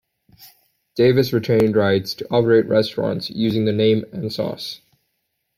[0.95, 4.81] Davis retained rights to operate restaurants using the name and sauce.